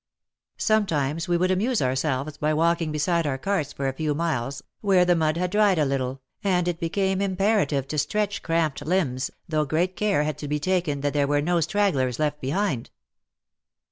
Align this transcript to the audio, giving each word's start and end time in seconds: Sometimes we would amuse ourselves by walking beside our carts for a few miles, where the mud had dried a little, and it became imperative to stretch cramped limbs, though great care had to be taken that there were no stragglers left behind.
Sometimes 0.57 1.27
we 1.27 1.37
would 1.37 1.51
amuse 1.51 1.79
ourselves 1.79 2.35
by 2.35 2.55
walking 2.55 2.91
beside 2.91 3.27
our 3.27 3.37
carts 3.37 3.71
for 3.71 3.87
a 3.87 3.93
few 3.93 4.15
miles, 4.15 4.63
where 4.79 5.05
the 5.05 5.15
mud 5.15 5.37
had 5.37 5.51
dried 5.51 5.77
a 5.77 5.85
little, 5.85 6.21
and 6.43 6.67
it 6.67 6.79
became 6.79 7.21
imperative 7.21 7.87
to 7.89 7.99
stretch 7.99 8.41
cramped 8.41 8.83
limbs, 8.83 9.29
though 9.47 9.63
great 9.63 9.95
care 9.95 10.23
had 10.23 10.39
to 10.39 10.47
be 10.47 10.59
taken 10.59 11.01
that 11.01 11.13
there 11.13 11.27
were 11.27 11.39
no 11.39 11.59
stragglers 11.61 12.17
left 12.17 12.41
behind. 12.41 12.89